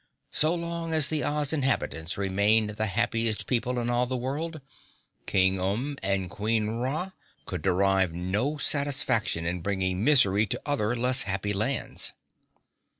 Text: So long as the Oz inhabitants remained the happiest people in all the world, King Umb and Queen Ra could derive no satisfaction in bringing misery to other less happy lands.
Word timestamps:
So 0.31 0.55
long 0.55 0.95
as 0.95 1.09
the 1.09 1.23
Oz 1.23 1.53
inhabitants 1.53 2.17
remained 2.17 2.71
the 2.71 2.87
happiest 2.87 3.45
people 3.45 3.77
in 3.77 3.87
all 3.87 4.07
the 4.07 4.17
world, 4.17 4.59
King 5.27 5.57
Umb 5.57 5.99
and 6.01 6.27
Queen 6.27 6.65
Ra 6.71 7.11
could 7.45 7.61
derive 7.61 8.11
no 8.11 8.57
satisfaction 8.57 9.45
in 9.45 9.61
bringing 9.61 10.03
misery 10.03 10.47
to 10.47 10.61
other 10.65 10.95
less 10.95 11.21
happy 11.29 11.53
lands. 11.53 12.13